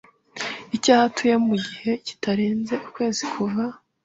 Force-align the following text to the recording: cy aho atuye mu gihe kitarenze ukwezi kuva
cy 0.83 0.89
aho 0.93 1.03
atuye 1.09 1.35
mu 1.47 1.55
gihe 1.65 1.91
kitarenze 2.07 2.73
ukwezi 2.87 3.23
kuva 3.33 3.63